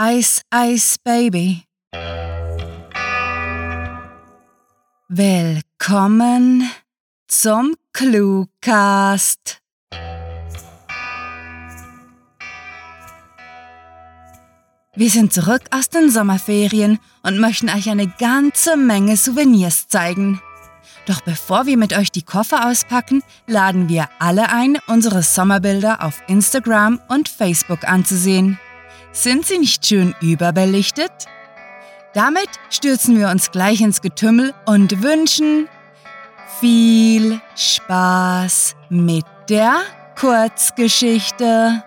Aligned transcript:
Ice 0.00 0.40
Ice 0.54 0.96
Baby. 1.04 1.64
Willkommen 5.08 6.70
zum 7.28 7.74
Cluecast. 7.92 9.60
Wir 14.94 15.10
sind 15.10 15.34
zurück 15.34 15.60
aus 15.70 15.90
den 15.90 16.10
Sommerferien 16.10 16.98
und 17.22 17.38
möchten 17.38 17.68
euch 17.68 17.90
eine 17.90 18.06
ganze 18.06 18.78
Menge 18.78 19.18
Souvenirs 19.18 19.88
zeigen. 19.88 20.40
Doch 21.04 21.20
bevor 21.20 21.66
wir 21.66 21.76
mit 21.76 21.92
euch 21.92 22.10
die 22.10 22.22
Koffer 22.22 22.66
auspacken, 22.66 23.22
laden 23.46 23.90
wir 23.90 24.08
alle 24.18 24.48
ein, 24.48 24.78
unsere 24.86 25.22
Sommerbilder 25.22 26.02
auf 26.02 26.22
Instagram 26.28 26.98
und 27.08 27.28
Facebook 27.28 27.84
anzusehen. 27.86 28.58
Sind 29.14 29.44
sie 29.44 29.58
nicht 29.58 29.86
schön 29.86 30.14
überbelichtet? 30.22 31.12
Damit 32.14 32.48
stürzen 32.70 33.18
wir 33.18 33.28
uns 33.28 33.50
gleich 33.50 33.82
ins 33.82 34.00
Getümmel 34.00 34.54
und 34.64 35.02
wünschen 35.02 35.68
viel 36.60 37.40
Spaß 37.54 38.74
mit 38.88 39.26
der 39.50 39.82
Kurzgeschichte. 40.18 41.84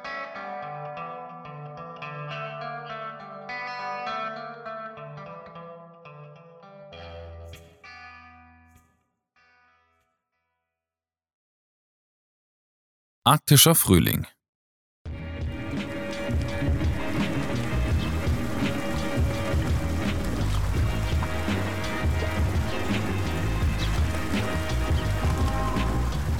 Arktischer 13.23 13.73
Frühling 13.73 14.27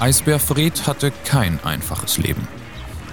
Eisbär 0.05 0.39
Fred 0.39 0.85
hatte 0.85 1.11
kein 1.25 1.59
einfaches 1.63 2.19
Leben. 2.19 2.47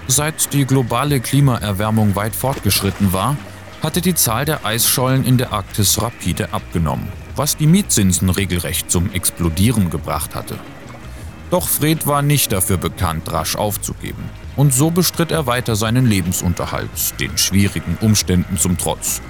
Seit 0.09 0.53
die 0.53 0.67
globale 0.67 1.21
Klimaerwärmung 1.21 2.17
weit 2.17 2.37
fortgeschritten 2.37 3.15
war, 3.15 3.39
hatte 3.83 4.03
die 4.03 4.15
Zahl 4.15 4.45
der 4.45 4.67
Eisschollen 4.67 5.25
in 5.25 5.39
der 5.39 5.55
Arktis 5.55 6.03
rapide 6.03 6.53
abgenommen, 6.53 7.09
was 7.35 7.57
die 7.57 7.67
Mietzinsen 7.67 8.29
regelrecht 8.29 8.91
zum 8.91 9.11
Explodieren 9.11 9.89
gebracht 9.89 10.35
hatte. 10.35 10.59
Doch 11.51 11.67
Fred 11.67 12.07
war 12.07 12.21
nicht 12.21 12.53
dafür 12.53 12.77
bekannt, 12.77 13.33
rasch 13.33 13.57
aufzugeben. 13.57 14.29
Und 14.55 14.75
so 14.75 14.91
bestritt 14.91 15.33
er 15.33 15.47
weiter 15.47 15.77
seinen 15.77 16.05
Lebensunterhalt, 16.05 17.19
den 17.19 17.39
schwierigen 17.39 17.97
Umständen 18.03 18.59
zum 18.59 18.77
Trotz. 18.77 19.23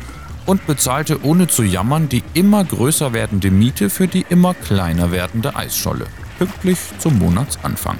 Und 0.46 0.66
bezahlte 0.66 1.24
ohne 1.24 1.46
zu 1.46 1.62
jammern 1.62 2.08
die 2.08 2.24
immer 2.34 2.64
größer 2.64 3.12
werdende 3.12 3.52
Miete 3.52 3.88
für 3.88 4.08
die 4.08 4.26
immer 4.28 4.52
kleiner 4.52 5.12
werdende 5.12 5.54
Eisscholle, 5.54 6.08
pünktlich 6.42 6.78
zum 6.98 7.20
Monatsanfang. 7.20 7.98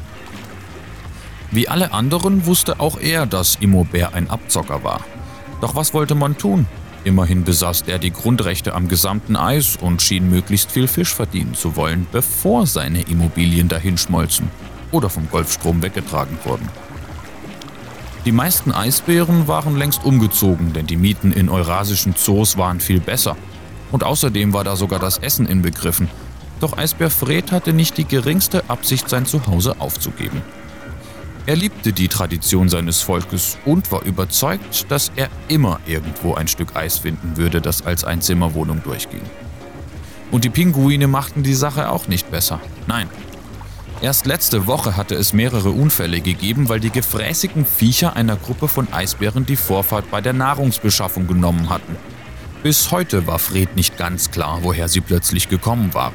Wie 1.53 1.69
alle 1.69 1.93
anderen 1.93 2.45
wusste 2.45 2.81
auch 2.81 2.99
er, 2.99 3.25
dass 3.25 3.55
Immobär 3.61 4.15
ein 4.15 4.29
Abzocker 4.29 4.83
war. 4.83 5.01
Doch 5.61 5.77
was 5.77 5.95
wollte 5.95 6.17
man 6.17 6.37
tun? 6.37 6.67
Immerhin 7.05 7.45
besaß 7.45 7.85
er 7.87 8.01
die 8.01 8.13
Grundrechte 8.13 8.75
am 8.75 8.89
gesamten 8.89 9.37
Eis 9.37 9.77
und 9.77 10.03
schien 10.03 10.29
möglichst 10.29 10.73
viel 10.73 10.89
Fisch 10.89 11.15
verdienen 11.15 11.55
zu 11.55 11.77
wollen, 11.77 12.09
bevor 12.11 12.67
seine 12.67 13.03
Immobilien 13.03 13.69
dahinschmolzen 13.69 14.51
oder 14.91 15.09
vom 15.09 15.31
Golfstrom 15.31 15.81
weggetragen 15.81 16.37
wurden. 16.45 16.69
Die 18.25 18.33
meisten 18.33 18.73
Eisbären 18.73 19.47
waren 19.47 19.77
längst 19.77 20.05
umgezogen, 20.05 20.73
denn 20.73 20.89
die 20.89 20.97
Mieten 20.97 21.31
in 21.31 21.49
eurasischen 21.49 22.17
Zoos 22.17 22.57
waren 22.57 22.81
viel 22.81 22.99
besser. 22.99 23.37
Und 23.93 24.03
außerdem 24.03 24.53
war 24.53 24.65
da 24.65 24.75
sogar 24.75 24.99
das 24.99 25.19
Essen 25.19 25.47
inbegriffen. 25.47 26.09
Doch 26.63 26.79
Eisbär 26.79 27.11
Fred 27.11 27.51
hatte 27.51 27.73
nicht 27.73 27.99
die 27.99 28.05
geringste 28.05 28.63
Absicht, 28.71 29.09
sein 29.09 29.27
Zuhause 29.27 29.81
aufzugeben. 29.81 30.43
Er 31.45 31.57
liebte 31.57 31.93
die 31.93 32.07
Tradition 32.07 32.69
seines 32.69 33.03
Volkes 33.03 33.59
und 33.65 33.91
war 33.91 34.05
überzeugt, 34.05 34.89
dass 34.89 35.11
er 35.17 35.29
immer 35.49 35.81
irgendwo 35.87 36.35
ein 36.35 36.47
Stück 36.47 36.77
Eis 36.77 36.99
finden 36.99 37.37
würde, 37.37 37.61
das 37.61 37.85
als 37.85 38.05
Einzimmerwohnung 38.05 38.81
durchging. 38.85 39.23
Und 40.31 40.45
die 40.45 40.51
Pinguine 40.51 41.09
machten 41.09 41.43
die 41.43 41.55
Sache 41.55 41.91
auch 41.91 42.07
nicht 42.07 42.31
besser. 42.31 42.61
Nein. 42.87 43.09
Erst 44.01 44.27
letzte 44.27 44.69
Woche 44.69 44.97
hatte 44.97 45.17
es 45.17 45.33
mehrere 45.33 45.71
Unfälle 45.71 46.21
gegeben, 46.21 46.69
weil 46.69 46.79
die 46.79 46.91
gefräßigen 46.91 47.67
Viecher 47.67 48.15
einer 48.15 48.37
Gruppe 48.37 48.69
von 48.69 48.87
Eisbären 48.93 49.47
die 49.47 49.57
Vorfahrt 49.57 50.13
bei 50.13 50.21
der 50.21 50.33
Nahrungsbeschaffung 50.33 51.27
genommen 51.27 51.71
hatten. 51.71 51.97
Bis 52.63 52.93
heute 52.93 53.27
war 53.27 53.41
Fred 53.41 53.75
nicht 53.75 53.99
ganz 53.99 54.31
klar, 54.31 54.61
woher 54.63 54.87
sie 54.87 55.01
plötzlich 55.01 55.49
gekommen 55.49 55.93
waren. 55.95 56.15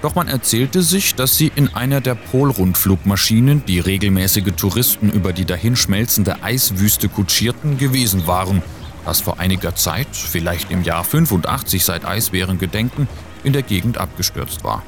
Doch 0.00 0.14
man 0.14 0.28
erzählte 0.28 0.82
sich, 0.82 1.16
dass 1.16 1.36
sie 1.36 1.50
in 1.54 1.74
einer 1.74 2.00
der 2.00 2.14
Polrundflugmaschinen, 2.14 3.64
die 3.66 3.80
regelmäßige 3.80 4.52
Touristen 4.56 5.10
über 5.10 5.32
die 5.32 5.44
dahinschmelzende 5.44 6.42
Eiswüste 6.42 7.08
kutschierten, 7.08 7.78
gewesen 7.78 8.28
waren, 8.28 8.62
das 9.04 9.20
vor 9.20 9.40
einiger 9.40 9.74
Zeit, 9.74 10.08
vielleicht 10.12 10.70
im 10.70 10.84
Jahr 10.84 11.02
85 11.02 11.84
seit 11.84 12.04
Eisbären 12.04 12.58
gedenken, 12.58 13.08
in 13.42 13.52
der 13.52 13.62
Gegend 13.62 13.98
abgestürzt 13.98 14.62
war. 14.62 14.84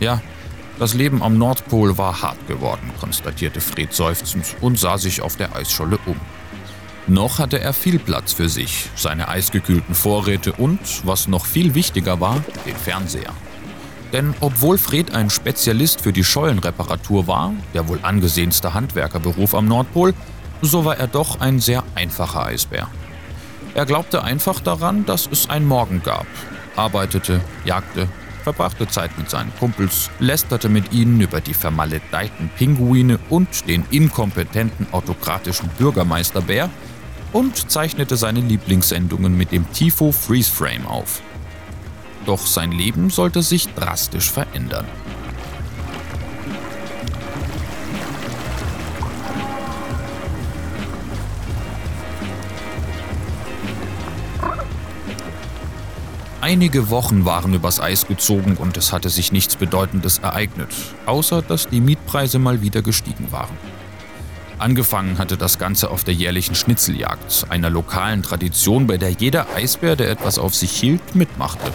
Ja, 0.00 0.22
das 0.78 0.94
Leben 0.94 1.22
am 1.22 1.36
Nordpol 1.36 1.98
war 1.98 2.22
hart 2.22 2.46
geworden, 2.46 2.90
konstatierte 3.00 3.60
Fred 3.60 3.92
seufzend 3.92 4.56
und 4.60 4.78
sah 4.78 4.96
sich 4.96 5.20
auf 5.20 5.36
der 5.36 5.54
Eisscholle 5.56 5.98
um. 6.06 6.16
Noch 7.06 7.38
hatte 7.38 7.58
er 7.60 7.72
viel 7.72 7.98
Platz 7.98 8.32
für 8.32 8.48
sich, 8.48 8.88
seine 8.94 9.28
eisgekühlten 9.28 9.94
Vorräte 9.94 10.52
und, 10.52 10.78
was 11.04 11.26
noch 11.26 11.46
viel 11.46 11.74
wichtiger 11.74 12.20
war, 12.20 12.44
den 12.64 12.76
Fernseher. 12.76 13.34
Denn 14.12 14.34
obwohl 14.40 14.78
Fred 14.78 15.14
ein 15.14 15.30
Spezialist 15.30 16.00
für 16.00 16.12
die 16.12 16.24
Schollenreparatur 16.24 17.26
war, 17.26 17.52
der 17.74 17.88
wohl 17.88 17.98
angesehenste 18.02 18.74
Handwerkerberuf 18.74 19.54
am 19.54 19.66
Nordpol, 19.66 20.14
so 20.62 20.84
war 20.84 20.96
er 20.96 21.06
doch 21.06 21.40
ein 21.40 21.60
sehr 21.60 21.84
einfacher 21.94 22.46
Eisbär. 22.46 22.88
Er 23.74 23.86
glaubte 23.86 24.24
einfach 24.24 24.60
daran, 24.60 25.04
dass 25.04 25.28
es 25.30 25.50
ein 25.50 25.64
Morgen 25.64 26.02
gab, 26.02 26.26
arbeitete, 26.74 27.40
jagte, 27.64 28.08
verbrachte 28.42 28.88
Zeit 28.88 29.16
mit 29.18 29.28
seinen 29.28 29.54
Kumpels, 29.58 30.10
lästerte 30.18 30.70
mit 30.70 30.92
ihnen 30.92 31.20
über 31.20 31.40
die 31.40 31.54
vermaledeiten 31.54 32.50
Pinguine 32.56 33.18
und 33.28 33.68
den 33.68 33.84
inkompetenten 33.90 34.86
autokratischen 34.92 35.68
Bürgermeisterbär 35.76 36.70
und 37.32 37.70
zeichnete 37.70 38.16
seine 38.16 38.40
Lieblingssendungen 38.40 39.36
mit 39.36 39.52
dem 39.52 39.70
Tifo 39.72 40.12
Freeze 40.12 40.50
Frame 40.50 40.86
auf. 40.86 41.20
Doch 42.28 42.46
sein 42.46 42.72
Leben 42.72 43.08
sollte 43.08 43.40
sich 43.40 43.72
drastisch 43.72 44.30
verändern. 44.30 44.84
Einige 56.42 56.90
Wochen 56.90 57.24
waren 57.24 57.54
übers 57.54 57.80
Eis 57.80 58.06
gezogen 58.06 58.58
und 58.58 58.76
es 58.76 58.92
hatte 58.92 59.08
sich 59.08 59.32
nichts 59.32 59.56
Bedeutendes 59.56 60.18
ereignet, 60.18 60.68
außer 61.06 61.40
dass 61.40 61.70
die 61.70 61.80
Mietpreise 61.80 62.38
mal 62.38 62.60
wieder 62.60 62.82
gestiegen 62.82 63.32
waren. 63.32 63.56
Angefangen 64.58 65.16
hatte 65.16 65.38
das 65.38 65.58
Ganze 65.58 65.90
auf 65.90 66.04
der 66.04 66.12
jährlichen 66.12 66.54
Schnitzeljagd, 66.54 67.46
einer 67.48 67.70
lokalen 67.70 68.22
Tradition, 68.22 68.86
bei 68.86 68.98
der 68.98 69.12
jeder 69.12 69.46
Eisbär, 69.54 69.96
der 69.96 70.10
etwas 70.10 70.38
auf 70.38 70.54
sich 70.54 70.72
hielt, 70.72 71.14
mitmachte. 71.14 71.72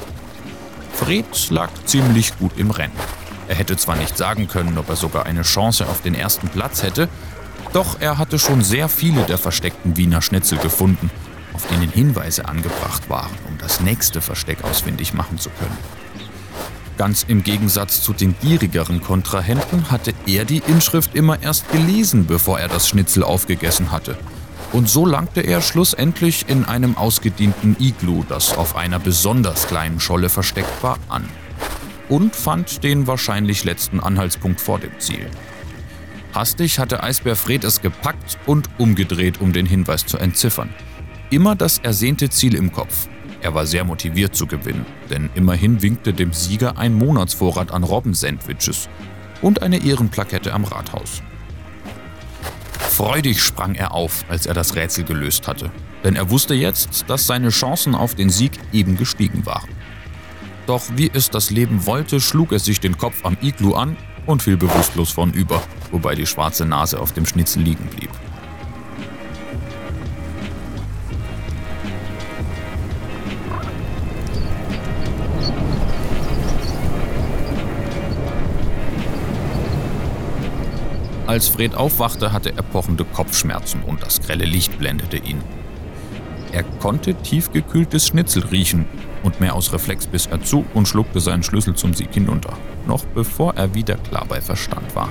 Fred 0.93 1.49
lag 1.49 1.69
ziemlich 1.85 2.37
gut 2.37 2.53
im 2.57 2.71
Rennen. 2.71 2.93
Er 3.47 3.55
hätte 3.55 3.75
zwar 3.75 3.95
nicht 3.95 4.17
sagen 4.17 4.47
können, 4.47 4.77
ob 4.77 4.89
er 4.89 4.95
sogar 4.95 5.25
eine 5.25 5.41
Chance 5.41 5.87
auf 5.87 6.01
den 6.01 6.15
ersten 6.15 6.47
Platz 6.47 6.83
hätte, 6.83 7.09
doch 7.73 7.99
er 7.99 8.17
hatte 8.17 8.39
schon 8.39 8.63
sehr 8.63 8.87
viele 8.87 9.23
der 9.23 9.37
versteckten 9.37 9.97
Wiener 9.97 10.21
Schnitzel 10.21 10.57
gefunden, 10.59 11.09
auf 11.53 11.67
denen 11.67 11.89
Hinweise 11.89 12.47
angebracht 12.47 13.09
waren, 13.09 13.31
um 13.47 13.57
das 13.57 13.81
nächste 13.81 14.21
Versteck 14.21 14.63
ausfindig 14.63 15.13
machen 15.13 15.39
zu 15.39 15.49
können. 15.49 15.77
Ganz 16.97 17.25
im 17.27 17.43
Gegensatz 17.43 18.01
zu 18.01 18.13
den 18.13 18.35
gierigeren 18.39 19.01
Kontrahenten 19.01 19.89
hatte 19.89 20.13
er 20.27 20.45
die 20.45 20.61
Inschrift 20.67 21.15
immer 21.15 21.41
erst 21.41 21.69
gelesen, 21.71 22.27
bevor 22.27 22.59
er 22.59 22.67
das 22.67 22.87
Schnitzel 22.87 23.23
aufgegessen 23.23 23.91
hatte– 23.91 24.17
und 24.73 24.89
so 24.89 25.05
langte 25.05 25.41
er 25.41 25.61
schlussendlich 25.61 26.45
in 26.49 26.65
einem 26.65 26.97
ausgedienten 26.97 27.77
Iglu, 27.79 28.23
das 28.27 28.57
auf 28.57 28.75
einer 28.75 28.99
besonders 28.99 29.67
kleinen 29.67 29.99
Scholle 29.99 30.29
versteckt 30.29 30.81
war, 30.81 30.97
an. 31.09 31.29
Und 32.09 32.35
fand 32.35 32.83
den 32.83 33.07
wahrscheinlich 33.07 33.63
letzten 33.63 33.99
Anhaltspunkt 33.99 34.59
vor 34.59 34.79
dem 34.79 34.99
Ziel. 34.99 35.29
Hastig 36.33 36.79
hatte 36.79 37.03
Eisbär 37.03 37.35
Fred 37.35 37.63
es 37.63 37.81
gepackt 37.81 38.39
und 38.47 38.67
umgedreht, 38.79 39.39
um 39.39 39.53
den 39.53 39.67
Hinweis 39.67 40.05
zu 40.05 40.17
entziffern. 40.17 40.73
Immer 41.29 41.55
das 41.55 41.77
ersehnte 41.77 42.29
Ziel 42.31 42.55
im 42.55 42.71
Kopf. 42.71 43.07
Er 43.41 43.53
war 43.53 43.67
sehr 43.67 43.83
motiviert 43.83 44.35
zu 44.35 44.47
gewinnen, 44.47 44.85
denn 45.09 45.29
immerhin 45.35 45.81
winkte 45.81 46.13
dem 46.13 46.33
Sieger 46.33 46.77
ein 46.77 46.93
Monatsvorrat 46.93 47.71
an 47.71 47.83
Robbensandwiches 47.83 48.89
und 49.41 49.61
eine 49.61 49.83
Ehrenplakette 49.83 50.53
am 50.53 50.63
Rathaus. 50.63 51.21
Freudig 52.95 53.41
sprang 53.41 53.73
er 53.73 53.91
auf, 53.91 54.23
als 54.29 54.45
er 54.45 54.53
das 54.53 54.75
Rätsel 54.75 55.03
gelöst 55.03 55.47
hatte. 55.47 55.71
Denn 56.03 56.15
er 56.15 56.29
wusste 56.29 56.53
jetzt, 56.53 57.05
dass 57.07 57.25
seine 57.25 57.49
Chancen 57.49 57.95
auf 57.95 58.13
den 58.13 58.29
Sieg 58.29 58.51
eben 58.71 58.97
gestiegen 58.97 59.47
waren. 59.47 59.67
Doch 60.67 60.83
wie 60.95 61.09
es 61.11 61.31
das 61.31 61.49
Leben 61.49 61.87
wollte, 61.87 62.21
schlug 62.21 62.51
er 62.51 62.59
sich 62.59 62.79
den 62.79 62.95
Kopf 62.95 63.25
am 63.25 63.35
Iglu 63.41 63.73
an 63.73 63.97
und 64.27 64.43
fiel 64.43 64.57
bewusstlos 64.57 65.09
vornüber, 65.09 65.63
wobei 65.89 66.13
die 66.13 66.27
schwarze 66.27 66.65
Nase 66.65 66.99
auf 66.99 67.13
dem 67.13 67.25
Schnitzel 67.25 67.63
liegen 67.63 67.87
blieb. 67.87 68.11
Als 81.33 81.47
Fred 81.47 81.73
aufwachte, 81.73 82.31
hatte 82.31 82.53
er 82.55 82.61
pochende 82.61 83.05
Kopfschmerzen 83.05 83.81
und 83.81 84.03
das 84.03 84.21
grelle 84.21 84.45
Licht 84.45 84.77
blendete 84.77 85.17
ihn. 85.17 85.41
Er 86.51 86.61
konnte 86.61 87.15
tiefgekühltes 87.15 88.05
Schnitzel 88.05 88.43
riechen 88.43 88.85
und 89.23 89.39
mehr 89.39 89.55
aus 89.55 89.73
Reflex 89.73 90.05
biss 90.05 90.27
er 90.27 90.43
zu 90.43 90.63
und 90.75 90.87
schluckte 90.87 91.19
seinen 91.19 91.41
Schlüssel 91.41 91.73
zum 91.73 91.95
Sieg 91.95 92.13
hinunter, 92.13 92.55
noch 92.85 93.03
bevor 93.15 93.55
er 93.55 93.73
wieder 93.73 93.95
klar 93.95 94.25
bei 94.29 94.41
Verstand 94.41 94.95
war. 94.95 95.09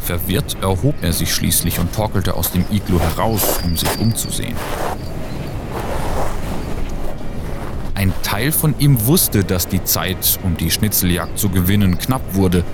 Verwirrt 0.00 0.56
erhob 0.60 0.96
er 1.02 1.12
sich 1.12 1.32
schließlich 1.32 1.78
und 1.78 1.94
torkelte 1.94 2.34
aus 2.34 2.50
dem 2.50 2.64
Iglu 2.72 2.98
heraus, 2.98 3.60
um 3.62 3.76
sich 3.76 3.96
umzusehen. 4.00 4.56
Ein 7.94 8.12
Teil 8.24 8.50
von 8.50 8.74
ihm 8.80 9.06
wusste, 9.06 9.44
dass 9.44 9.68
die 9.68 9.84
Zeit, 9.84 10.40
um 10.42 10.56
die 10.56 10.72
Schnitzeljagd 10.72 11.38
zu 11.38 11.48
gewinnen, 11.48 11.96
knapp 11.96 12.34
wurde 12.34 12.64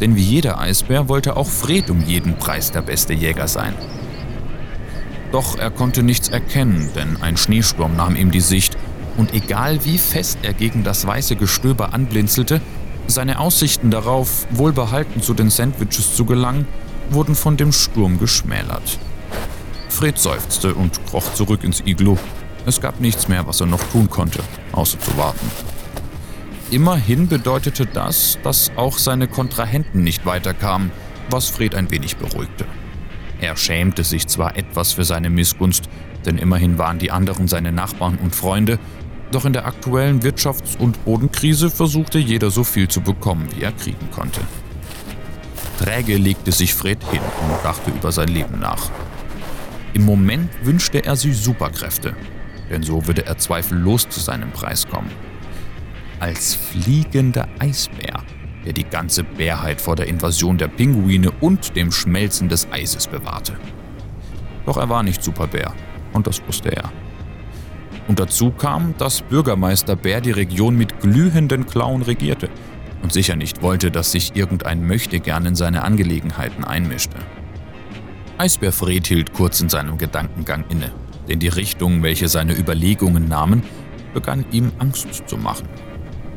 denn 0.00 0.16
wie 0.16 0.22
jeder 0.22 0.58
Eisbär 0.58 1.08
wollte 1.08 1.36
auch 1.36 1.48
Fred 1.48 1.90
um 1.90 2.02
jeden 2.02 2.36
Preis 2.38 2.70
der 2.70 2.82
beste 2.82 3.12
Jäger 3.12 3.48
sein. 3.48 3.74
Doch 5.32 5.58
er 5.58 5.70
konnte 5.70 6.02
nichts 6.02 6.28
erkennen, 6.28 6.90
denn 6.94 7.20
ein 7.20 7.36
Schneesturm 7.36 7.96
nahm 7.96 8.16
ihm 8.16 8.30
die 8.30 8.40
Sicht, 8.40 8.76
und 9.16 9.32
egal 9.34 9.84
wie 9.84 9.98
fest 9.98 10.38
er 10.42 10.52
gegen 10.52 10.84
das 10.84 11.06
weiße 11.06 11.36
Gestöber 11.36 11.94
anblinzelte, 11.94 12.60
seine 13.06 13.38
Aussichten 13.38 13.90
darauf, 13.90 14.46
wohlbehalten 14.50 15.22
zu 15.22 15.34
den 15.34 15.50
Sandwiches 15.50 16.14
zu 16.14 16.24
gelangen, 16.24 16.66
wurden 17.10 17.34
von 17.34 17.56
dem 17.56 17.72
Sturm 17.72 18.18
geschmälert. 18.18 18.98
Fred 19.88 20.18
seufzte 20.18 20.74
und 20.74 21.04
kroch 21.06 21.32
zurück 21.34 21.64
ins 21.64 21.80
Iglu. 21.86 22.16
Es 22.66 22.80
gab 22.80 23.00
nichts 23.00 23.28
mehr, 23.28 23.46
was 23.46 23.60
er 23.60 23.66
noch 23.66 23.82
tun 23.92 24.10
konnte, 24.10 24.40
außer 24.72 24.98
zu 24.98 25.16
warten. 25.16 25.50
Immerhin 26.70 27.28
bedeutete 27.28 27.86
das, 27.86 28.40
dass 28.42 28.72
auch 28.74 28.98
seine 28.98 29.28
Kontrahenten 29.28 30.02
nicht 30.02 30.26
weiterkamen, 30.26 30.90
was 31.30 31.48
Fred 31.48 31.76
ein 31.76 31.92
wenig 31.92 32.16
beruhigte. 32.16 32.64
Er 33.40 33.56
schämte 33.56 34.02
sich 34.02 34.26
zwar 34.26 34.56
etwas 34.56 34.92
für 34.92 35.04
seine 35.04 35.30
Missgunst, 35.30 35.84
denn 36.24 36.38
immerhin 36.38 36.76
waren 36.76 36.98
die 36.98 37.12
anderen 37.12 37.46
seine 37.46 37.70
Nachbarn 37.70 38.18
und 38.20 38.34
Freunde, 38.34 38.80
doch 39.30 39.44
in 39.44 39.52
der 39.52 39.66
aktuellen 39.66 40.22
Wirtschafts- 40.22 40.76
und 40.76 41.04
Bodenkrise 41.04 41.70
versuchte 41.70 42.18
jeder 42.18 42.50
so 42.50 42.64
viel 42.64 42.88
zu 42.88 43.00
bekommen, 43.00 43.48
wie 43.54 43.62
er 43.62 43.72
kriegen 43.72 44.10
konnte. 44.10 44.40
Träge 45.78 46.16
legte 46.16 46.50
sich 46.50 46.74
Fred 46.74 46.98
hin 47.12 47.20
und 47.20 47.64
dachte 47.64 47.92
über 47.92 48.10
sein 48.10 48.28
Leben 48.28 48.58
nach. 48.58 48.90
Im 49.92 50.04
Moment 50.04 50.50
wünschte 50.64 51.04
er 51.04 51.14
sich 51.14 51.38
Superkräfte, 51.38 52.16
denn 52.70 52.82
so 52.82 53.06
würde 53.06 53.24
er 53.24 53.38
zweifellos 53.38 54.08
zu 54.08 54.18
seinem 54.18 54.50
Preis 54.50 54.88
kommen 54.88 55.10
als 56.20 56.54
fliegender 56.54 57.48
Eisbär, 57.58 58.22
der 58.64 58.72
die 58.72 58.84
ganze 58.84 59.24
Bärheit 59.24 59.80
vor 59.80 59.96
der 59.96 60.06
Invasion 60.06 60.58
der 60.58 60.68
Pinguine 60.68 61.30
und 61.40 61.76
dem 61.76 61.92
Schmelzen 61.92 62.48
des 62.48 62.70
Eises 62.72 63.06
bewahrte. 63.06 63.54
Doch 64.64 64.76
er 64.76 64.88
war 64.88 65.02
nicht 65.02 65.22
Superbär 65.22 65.72
und 66.12 66.26
das 66.26 66.42
wusste 66.46 66.74
er. 66.74 66.90
Und 68.08 68.20
dazu 68.20 68.50
kam, 68.50 68.94
dass 68.98 69.22
Bürgermeister 69.22 69.96
Bär 69.96 70.20
die 70.20 70.30
Region 70.30 70.76
mit 70.76 71.00
glühenden 71.00 71.66
Klauen 71.66 72.02
regierte 72.02 72.48
und 73.02 73.12
sicher 73.12 73.36
nicht 73.36 73.62
wollte, 73.62 73.90
dass 73.90 74.12
sich 74.12 74.36
irgendein 74.36 74.86
Möchtegern 74.86 75.46
in 75.46 75.54
seine 75.54 75.82
Angelegenheiten 75.82 76.64
einmischte. 76.64 77.16
Eisbär 78.38 78.72
Fred 78.72 79.06
hielt 79.06 79.32
kurz 79.32 79.60
in 79.60 79.68
seinem 79.68 79.98
Gedankengang 79.98 80.64
inne, 80.68 80.92
denn 81.28 81.38
die 81.38 81.48
Richtung, 81.48 82.02
welche 82.02 82.28
seine 82.28 82.56
Überlegungen 82.56 83.28
nahmen, 83.28 83.62
begann 84.12 84.44
ihm 84.50 84.72
Angst 84.78 85.08
zu 85.26 85.36
machen. 85.36 85.68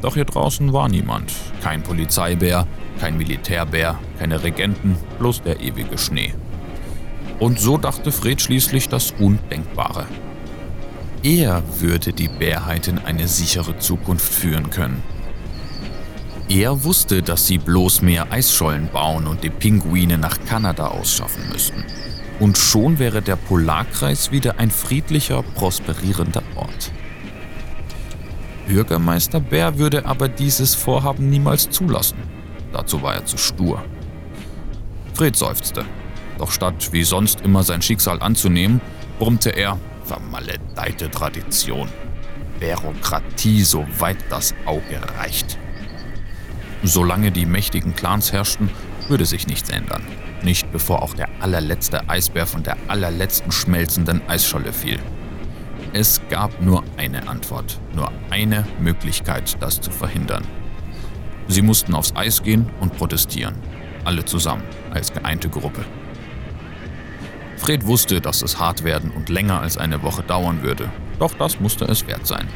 Doch 0.01 0.13
hier 0.13 0.25
draußen 0.25 0.71
war 0.71 0.87
niemand. 0.87 1.31
Kein 1.61 1.83
Polizeibär, 1.83 2.67
kein 2.99 3.17
Militärbär, 3.17 3.99
keine 4.17 4.43
Regenten, 4.43 4.97
bloß 5.17 5.41
der 5.41 5.59
ewige 5.59 5.97
Schnee. 5.97 6.33
Und 7.39 7.59
so 7.59 7.77
dachte 7.77 8.11
Fred 8.11 8.41
schließlich 8.41 8.89
das 8.89 9.11
Undenkbare. 9.11 10.05
Er 11.23 11.63
würde 11.79 12.13
die 12.13 12.29
Bärheit 12.29 12.87
in 12.87 12.97
eine 12.99 13.27
sichere 13.27 13.77
Zukunft 13.77 14.33
führen 14.33 14.69
können. 14.69 15.03
Er 16.47 16.83
wusste, 16.83 17.21
dass 17.21 17.45
sie 17.45 17.57
bloß 17.57 18.01
mehr 18.01 18.31
Eisschollen 18.31 18.89
bauen 18.91 19.27
und 19.27 19.43
die 19.43 19.49
Pinguine 19.49 20.17
nach 20.17 20.39
Kanada 20.45 20.87
ausschaffen 20.87 21.43
müssten. 21.51 21.83
Und 22.39 22.57
schon 22.57 22.99
wäre 22.99 23.21
der 23.21 23.35
Polarkreis 23.35 24.31
wieder 24.31 24.59
ein 24.59 24.71
friedlicher, 24.71 25.43
prosperierender 25.43 26.41
Ort. 26.55 26.91
Bürgermeister 28.69 29.39
Bär 29.39 29.79
würde 29.79 30.05
aber 30.05 30.29
dieses 30.29 30.75
Vorhaben 30.75 31.27
niemals 31.27 31.71
zulassen. 31.71 32.19
Dazu 32.71 33.01
war 33.01 33.15
er 33.15 33.25
zu 33.25 33.35
stur. 33.35 33.83
Fred 35.15 35.35
seufzte. 35.35 35.83
Doch 36.37 36.51
statt 36.51 36.93
wie 36.93 37.03
sonst 37.03 37.41
immer 37.41 37.63
sein 37.63 37.81
Schicksal 37.81 38.21
anzunehmen, 38.21 38.79
brummte 39.17 39.49
er, 39.49 39.79
vermaledeite 40.05 41.09
Tradition. 41.09 41.89
Bürokratie, 42.59 43.63
soweit 43.63 44.17
das 44.29 44.53
Auge 44.65 45.01
reicht. 45.17 45.57
Solange 46.83 47.31
die 47.31 47.47
mächtigen 47.47 47.95
Clans 47.95 48.31
herrschten, 48.31 48.69
würde 49.07 49.25
sich 49.25 49.47
nichts 49.47 49.71
ändern. 49.71 50.03
Nicht 50.43 50.71
bevor 50.71 51.01
auch 51.01 51.15
der 51.15 51.27
allerletzte 51.39 52.07
Eisbär 52.07 52.45
von 52.45 52.61
der 52.61 52.77
allerletzten 52.87 53.51
schmelzenden 53.51 54.21
Eisscholle 54.29 54.73
fiel. 54.73 54.99
Es 55.91 56.21
gab 56.29 56.61
nur 56.61 56.83
eine 56.97 57.27
Antwort, 57.27 57.79
nur 57.95 58.11
eine 58.29 58.63
Möglichkeit, 58.79 59.57
das 59.59 59.81
zu 59.81 59.89
verhindern. 59.89 60.45
Sie 61.47 61.63
mussten 61.63 61.95
aufs 61.95 62.15
Eis 62.15 62.43
gehen 62.43 62.69
und 62.79 62.95
protestieren, 62.95 63.55
alle 64.05 64.23
zusammen, 64.23 64.63
als 64.91 65.11
geeinte 65.11 65.49
Gruppe. 65.49 65.83
Fred 67.57 67.87
wusste, 67.87 68.21
dass 68.21 68.43
es 68.43 68.59
hart 68.59 68.83
werden 68.83 69.09
und 69.09 69.29
länger 69.29 69.61
als 69.61 69.79
eine 69.79 70.03
Woche 70.03 70.21
dauern 70.21 70.61
würde, 70.61 70.91
doch 71.17 71.33
das 71.33 71.59
musste 71.59 71.85
es 71.85 72.05
wert 72.05 72.27
sein. 72.27 72.47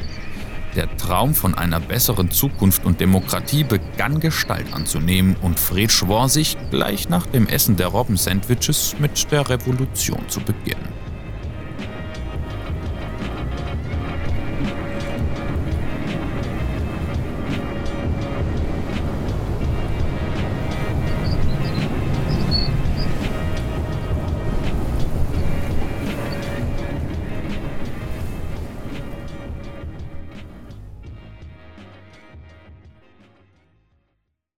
Der 0.76 0.96
Traum 0.98 1.34
von 1.34 1.56
einer 1.56 1.80
besseren 1.80 2.30
Zukunft 2.30 2.86
und 2.86 3.00
Demokratie 3.02 3.64
begann 3.64 4.20
Gestalt 4.20 4.72
anzunehmen 4.74 5.36
und 5.42 5.60
Fred 5.60 5.92
schwor 5.92 6.30
sich, 6.30 6.56
gleich 6.70 7.10
nach 7.10 7.26
dem 7.26 7.48
Essen 7.48 7.78
der 7.78 7.88
Robbensandwiches 7.88 8.96
mit 9.00 9.32
der 9.32 9.50
Revolution 9.50 10.30
zu 10.30 10.40
beginnen. 10.40 10.93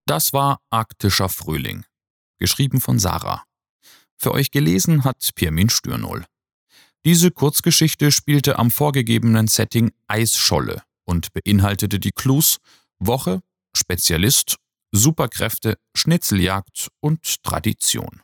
Das 0.06 0.32
war 0.32 0.60
Arktischer 0.70 1.28
Frühling, 1.28 1.84
geschrieben 2.38 2.80
von 2.80 3.00
Sarah. 3.00 3.42
Für 4.16 4.32
euch 4.32 4.52
gelesen 4.52 5.02
hat 5.02 5.30
Pirmin 5.34 5.68
Stürnol. 5.68 6.24
Diese 7.04 7.32
Kurzgeschichte 7.32 8.12
spielte 8.12 8.58
am 8.58 8.70
vorgegebenen 8.70 9.48
Setting 9.48 9.92
Eisscholle 10.06 10.82
und 11.04 11.32
beinhaltete 11.32 11.98
die 11.98 12.12
Clues 12.12 12.58
Woche, 13.00 13.42
Spezialist, 13.76 14.56
Superkräfte, 14.92 15.76
Schnitzeljagd 15.96 16.88
und 17.00 17.42
Tradition. 17.42 18.22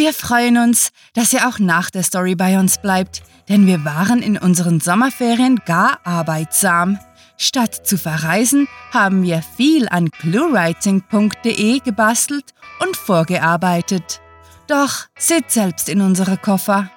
Wir 0.00 0.14
freuen 0.14 0.56
uns, 0.56 0.92
dass 1.12 1.34
ihr 1.34 1.46
auch 1.46 1.58
nach 1.58 1.90
der 1.90 2.02
Story 2.02 2.34
bei 2.34 2.58
uns 2.58 2.78
bleibt, 2.78 3.22
denn 3.50 3.66
wir 3.66 3.84
waren 3.84 4.22
in 4.22 4.38
unseren 4.38 4.80
Sommerferien 4.80 5.60
gar 5.66 5.98
arbeitsam. 6.04 6.98
Statt 7.36 7.86
zu 7.86 7.98
verreisen, 7.98 8.66
haben 8.94 9.22
wir 9.22 9.42
viel 9.42 9.90
an 9.90 10.10
cluewriting.de 10.10 11.80
gebastelt 11.80 12.54
und 12.82 12.96
vorgearbeitet. 12.96 14.22
Doch 14.68 15.04
seht 15.18 15.50
selbst 15.50 15.90
in 15.90 16.00
unsere 16.00 16.38
Koffer. 16.38 16.90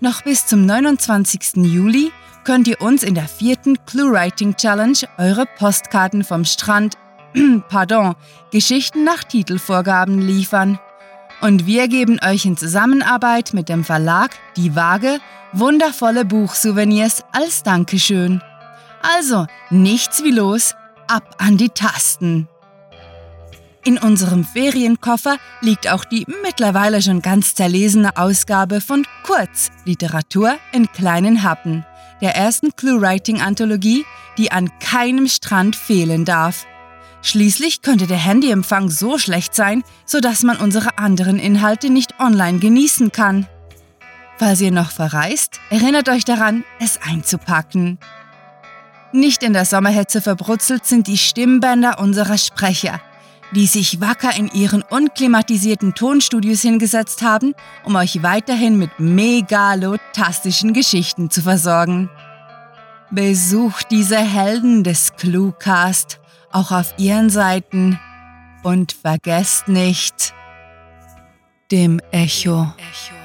Noch 0.00 0.22
bis 0.22 0.48
zum 0.48 0.66
29. 0.66 1.58
Juli 1.58 2.10
könnt 2.42 2.66
ihr 2.66 2.80
uns 2.80 3.04
in 3.04 3.14
der 3.14 3.28
vierten 3.28 3.78
ClueWriting 3.86 4.56
Challenge 4.56 4.98
eure 5.16 5.46
Postkarten 5.46 6.24
vom 6.24 6.44
Strand, 6.44 6.96
pardon, 7.68 8.16
Geschichten 8.50 9.04
nach 9.04 9.22
Titelvorgaben 9.22 10.20
liefern. 10.20 10.80
Und 11.40 11.66
wir 11.66 11.88
geben 11.88 12.18
euch 12.24 12.46
in 12.46 12.56
Zusammenarbeit 12.56 13.52
mit 13.52 13.68
dem 13.68 13.84
Verlag 13.84 14.30
Die 14.56 14.74
Waage 14.74 15.20
wundervolle 15.52 16.24
Buchsouvenirs 16.24 17.22
als 17.32 17.62
Dankeschön. 17.62 18.42
Also, 19.02 19.46
nichts 19.70 20.22
wie 20.24 20.32
los, 20.32 20.74
ab 21.06 21.36
an 21.38 21.56
die 21.56 21.68
Tasten. 21.68 22.48
In 23.84 23.98
unserem 23.98 24.42
Ferienkoffer 24.42 25.36
liegt 25.60 25.88
auch 25.88 26.04
die 26.04 26.26
mittlerweile 26.42 27.00
schon 27.00 27.22
ganz 27.22 27.54
zerlesene 27.54 28.16
Ausgabe 28.16 28.80
von 28.80 29.06
Kurz 29.22 29.70
Literatur 29.84 30.56
in 30.72 30.90
kleinen 30.90 31.44
Happen, 31.44 31.86
der 32.20 32.34
ersten 32.34 32.74
Clue-Writing-Anthologie, 32.74 34.04
die 34.38 34.50
an 34.50 34.70
keinem 34.80 35.28
Strand 35.28 35.76
fehlen 35.76 36.24
darf. 36.24 36.66
Schließlich 37.26 37.82
könnte 37.82 38.06
der 38.06 38.18
Handyempfang 38.18 38.88
so 38.88 39.18
schlecht 39.18 39.52
sein, 39.52 39.82
sodass 40.04 40.44
man 40.44 40.58
unsere 40.58 40.96
anderen 40.96 41.40
Inhalte 41.40 41.90
nicht 41.90 42.20
online 42.20 42.60
genießen 42.60 43.10
kann. 43.10 43.48
Falls 44.38 44.60
ihr 44.60 44.70
noch 44.70 44.92
verreist, 44.92 45.58
erinnert 45.68 46.08
euch 46.08 46.24
daran, 46.24 46.62
es 46.78 47.00
einzupacken. 47.02 47.98
Nicht 49.10 49.42
in 49.42 49.54
der 49.54 49.64
Sommerhetze 49.64 50.22
verbrutzelt 50.22 50.86
sind 50.86 51.08
die 51.08 51.18
Stimmbänder 51.18 51.98
unserer 51.98 52.38
Sprecher, 52.38 53.00
die 53.50 53.66
sich 53.66 54.00
wacker 54.00 54.36
in 54.36 54.46
ihren 54.46 54.82
unklimatisierten 54.82 55.94
Tonstudios 55.94 56.62
hingesetzt 56.62 57.22
haben, 57.22 57.54
um 57.82 57.96
euch 57.96 58.22
weiterhin 58.22 58.78
mit 58.78 59.00
megalotastischen 59.00 60.72
Geschichten 60.72 61.28
zu 61.28 61.42
versorgen. 61.42 62.08
Besucht 63.10 63.90
diese 63.90 64.16
Helden 64.16 64.84
des 64.84 65.16
Cluecast 65.16 66.20
auch 66.52 66.70
auf 66.70 66.94
ihren 66.98 67.30
Seiten 67.30 67.98
und 68.62 68.92
vergesst 68.92 69.68
nicht, 69.68 70.34
dem 71.70 72.00
Echo 72.10 72.72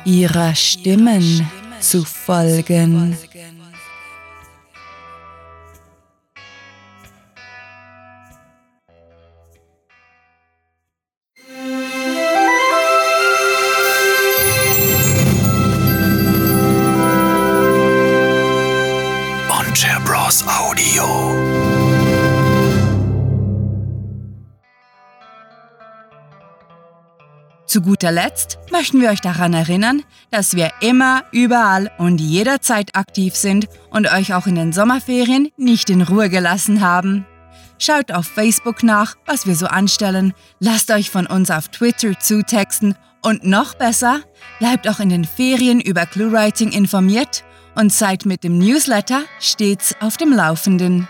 ihrer 0.05 0.55
Stimmen 0.55 1.47
zu 1.79 2.03
folgen. 2.03 3.15
Zu 27.71 27.79
guter 27.79 28.11
Letzt 28.11 28.59
möchten 28.69 28.99
wir 28.99 29.11
euch 29.11 29.21
daran 29.21 29.53
erinnern, 29.53 30.03
dass 30.29 30.57
wir 30.57 30.73
immer, 30.81 31.23
überall 31.31 31.89
und 31.99 32.19
jederzeit 32.19 32.97
aktiv 32.97 33.33
sind 33.33 33.69
und 33.91 34.11
euch 34.11 34.33
auch 34.33 34.45
in 34.45 34.55
den 34.55 34.73
Sommerferien 34.73 35.51
nicht 35.55 35.89
in 35.89 36.01
Ruhe 36.01 36.29
gelassen 36.29 36.81
haben. 36.81 37.25
Schaut 37.79 38.11
auf 38.11 38.25
Facebook 38.25 38.83
nach, 38.83 39.15
was 39.25 39.47
wir 39.47 39.55
so 39.55 39.67
anstellen, 39.67 40.33
lasst 40.59 40.91
euch 40.91 41.09
von 41.09 41.25
uns 41.27 41.49
auf 41.49 41.69
Twitter 41.69 42.19
zutexten 42.19 42.95
und 43.21 43.45
noch 43.45 43.75
besser, 43.75 44.19
bleibt 44.59 44.85
auch 44.89 44.99
in 44.99 45.07
den 45.07 45.23
Ferien 45.23 45.79
über 45.79 46.05
ClueWriting 46.05 46.73
informiert 46.73 47.45
und 47.75 47.93
seid 47.93 48.25
mit 48.25 48.43
dem 48.43 48.57
Newsletter 48.57 49.23
stets 49.39 49.95
auf 50.01 50.17
dem 50.17 50.33
Laufenden. 50.33 51.07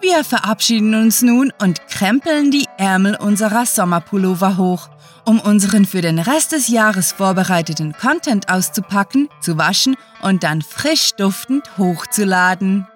Wir 0.00 0.22
verabschieden 0.22 0.94
uns 0.94 1.22
nun 1.22 1.52
und 1.60 1.88
krempeln 1.88 2.52
die 2.52 2.66
Ärmel 2.76 3.16
unserer 3.16 3.66
Sommerpullover 3.66 4.56
hoch, 4.56 4.90
um 5.24 5.40
unseren 5.40 5.86
für 5.86 6.00
den 6.00 6.20
Rest 6.20 6.52
des 6.52 6.68
Jahres 6.68 7.10
vorbereiteten 7.10 7.94
Content 7.94 8.48
auszupacken, 8.48 9.28
zu 9.40 9.58
waschen 9.58 9.96
und 10.22 10.44
dann 10.44 10.62
frisch 10.62 11.14
duftend 11.16 11.64
hochzuladen. 11.78 12.86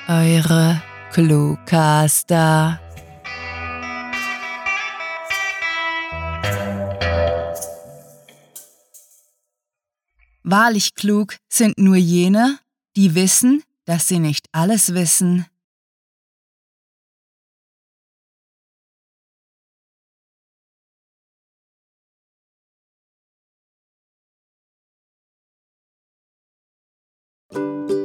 Eure 0.06 0.80
Cluecaster. 1.12 2.80
Wahrlich 10.42 10.94
klug 10.94 11.36
sind 11.48 11.78
nur 11.78 11.96
jene, 11.96 12.58
die 12.96 13.14
wissen, 13.14 13.62
dass 13.84 14.08
sie 14.08 14.18
nicht 14.18 14.46
alles 14.52 14.94
wissen. 14.94 15.46
Musik 27.52 27.95